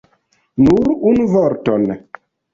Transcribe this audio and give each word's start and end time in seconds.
Nur 0.67 0.89
unu 1.11 1.27
vorton! 1.35 1.87